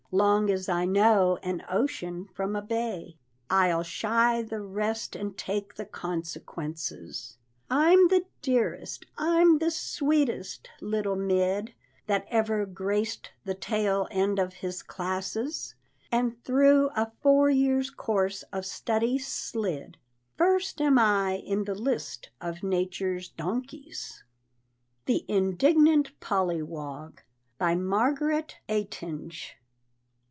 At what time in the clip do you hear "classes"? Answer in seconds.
14.83-15.75